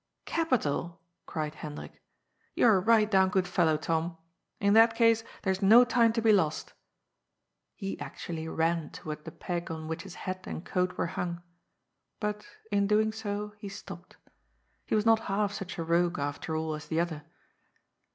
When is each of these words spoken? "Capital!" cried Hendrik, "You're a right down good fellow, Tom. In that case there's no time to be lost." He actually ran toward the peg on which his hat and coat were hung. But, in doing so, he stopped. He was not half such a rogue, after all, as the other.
"Capital!" 0.25 0.99
cried 1.27 1.53
Hendrik, 1.53 2.01
"You're 2.55 2.77
a 2.77 2.79
right 2.79 3.05
down 3.11 3.29
good 3.29 3.47
fellow, 3.47 3.77
Tom. 3.77 4.17
In 4.59 4.73
that 4.73 4.95
case 4.95 5.23
there's 5.43 5.61
no 5.61 5.85
time 5.85 6.11
to 6.13 6.23
be 6.23 6.31
lost." 6.33 6.73
He 7.75 7.99
actually 7.99 8.47
ran 8.47 8.89
toward 8.89 9.25
the 9.25 9.31
peg 9.31 9.69
on 9.69 9.87
which 9.87 10.01
his 10.01 10.15
hat 10.15 10.47
and 10.47 10.65
coat 10.65 10.97
were 10.97 11.05
hung. 11.13 11.43
But, 12.19 12.47
in 12.71 12.87
doing 12.87 13.11
so, 13.11 13.53
he 13.59 13.69
stopped. 13.69 14.17
He 14.87 14.95
was 14.95 15.05
not 15.05 15.19
half 15.29 15.53
such 15.53 15.77
a 15.77 15.83
rogue, 15.83 16.17
after 16.17 16.55
all, 16.55 16.73
as 16.73 16.87
the 16.87 16.99
other. 16.99 17.23